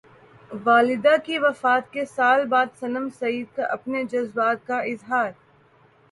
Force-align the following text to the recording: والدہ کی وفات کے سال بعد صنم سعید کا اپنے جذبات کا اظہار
والدہ 0.51 1.15
کی 1.25 1.37
وفات 1.39 1.91
کے 1.91 2.05
سال 2.05 2.45
بعد 2.49 2.67
صنم 2.79 3.07
سعید 3.19 3.55
کا 3.55 3.65
اپنے 3.67 4.03
جذبات 4.05 4.65
کا 4.67 4.79
اظہار 4.83 5.31